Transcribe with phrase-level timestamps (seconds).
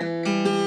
[0.00, 0.63] Música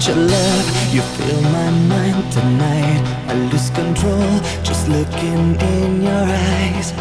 [0.00, 0.94] want your love.
[0.94, 3.02] You fill my mind tonight.
[3.28, 6.26] I lose control just looking in your
[6.56, 6.92] eyes.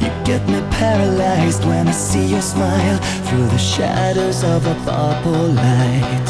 [0.00, 5.48] You get me paralyzed when I see your smile Through the shadows of a purple
[5.62, 6.28] light.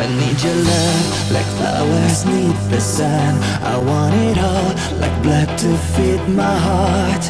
[0.00, 3.42] I need your love like flowers need the sun.
[3.62, 4.70] I want it all
[5.00, 7.24] like blood to feed my heart.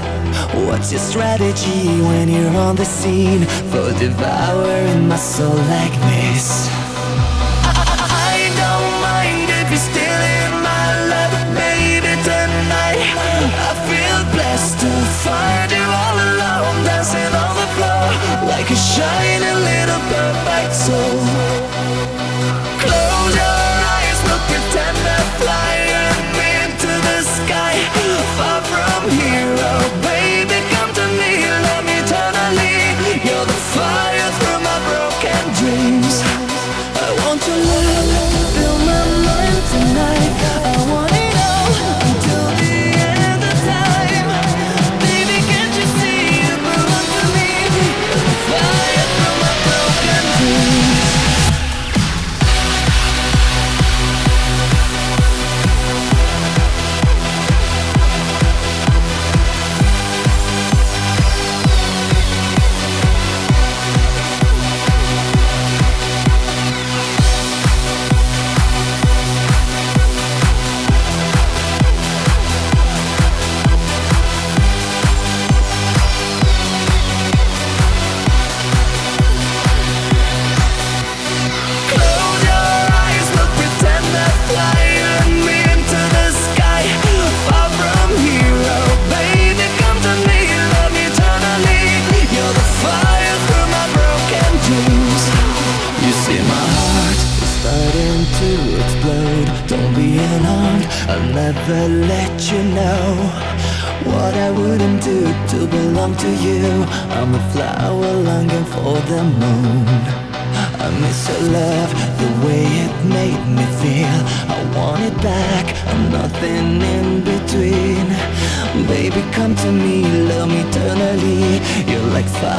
[0.66, 6.88] What's your strategy when you're on the scene For devouring my soul like this?
[18.68, 19.38] could show you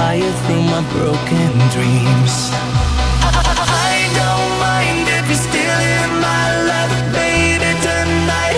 [0.10, 2.34] fire through my broken dreams.
[3.22, 8.58] I, don't mind if you're still in my life, baby, tonight.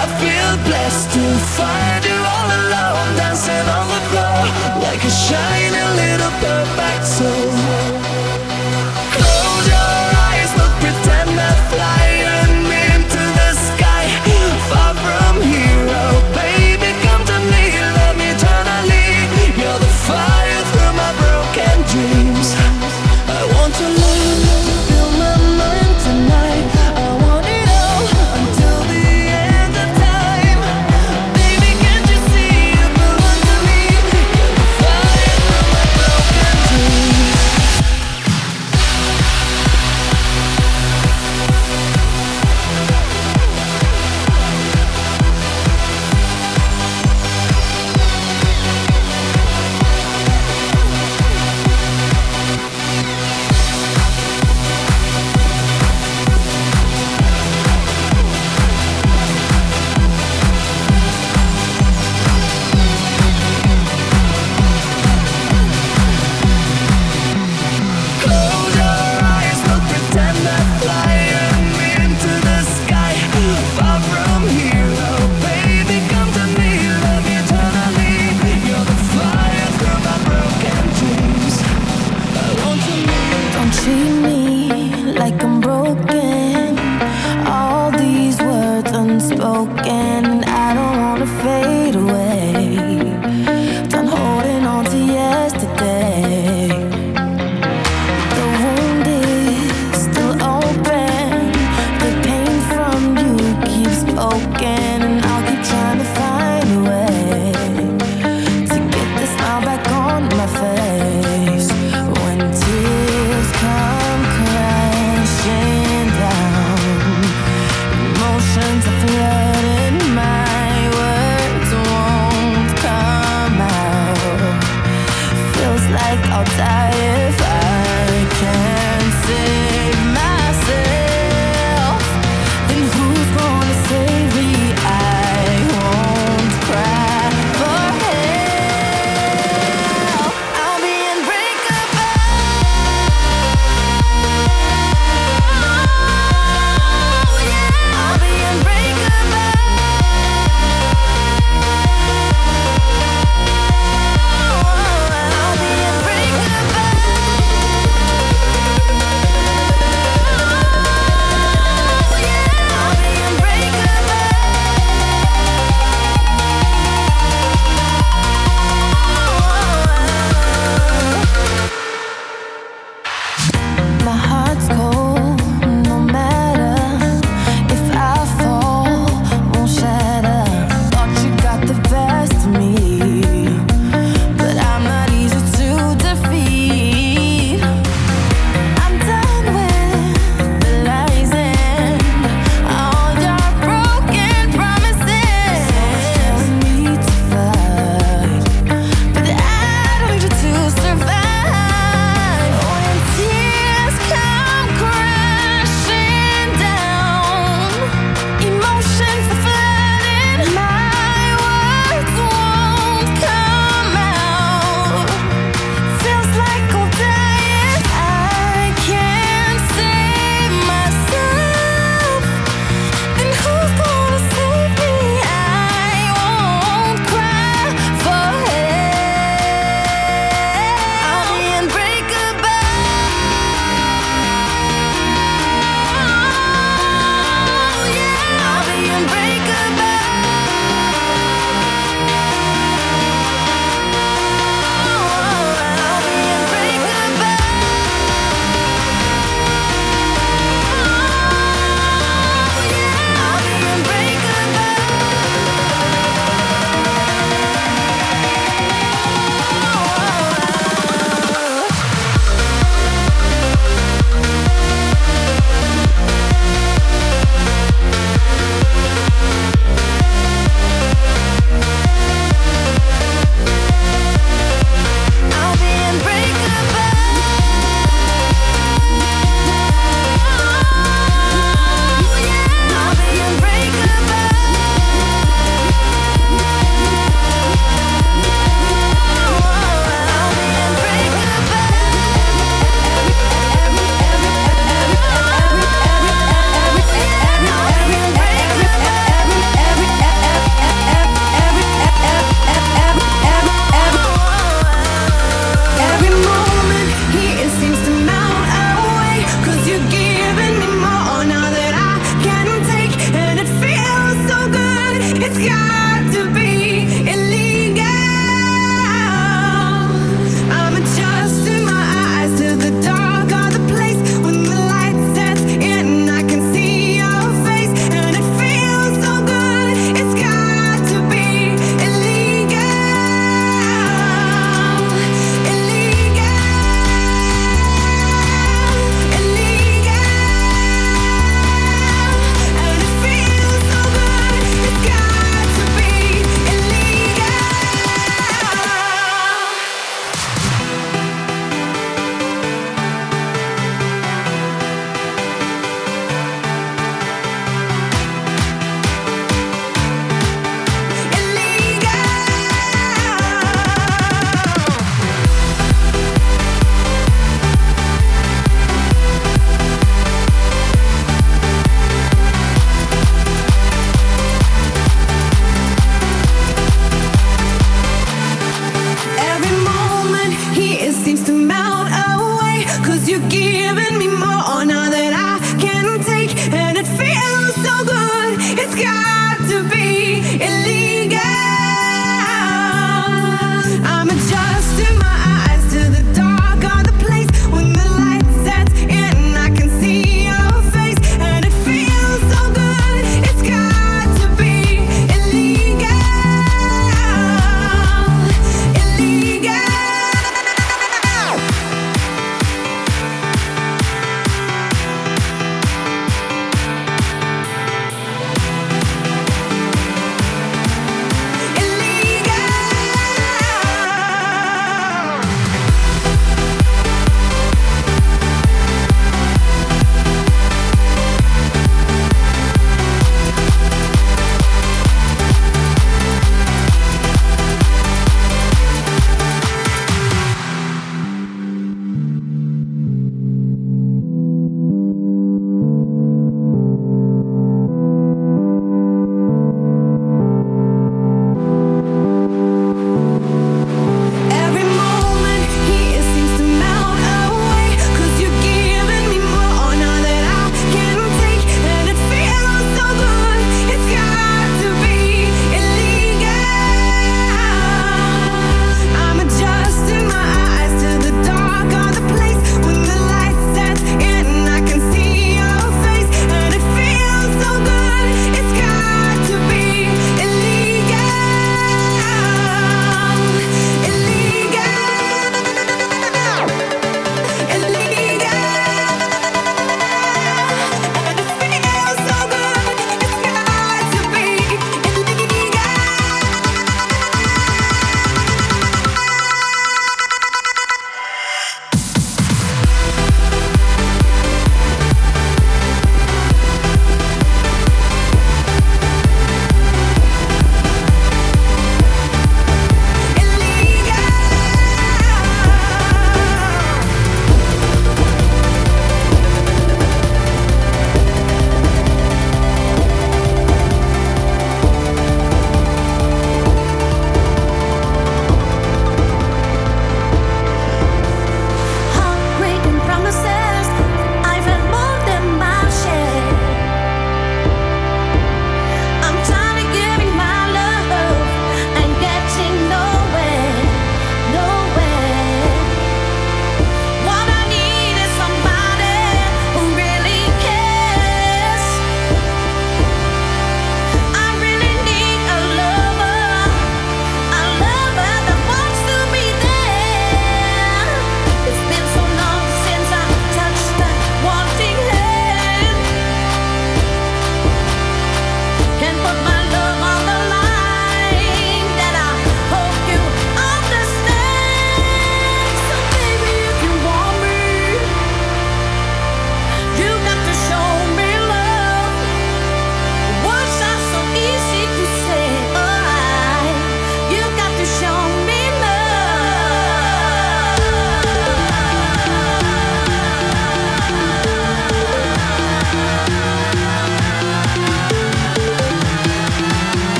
[0.00, 1.24] I feel blessed to
[1.56, 4.40] find you all alone, dancing on the floor
[4.84, 7.43] like a shining little perfect soul.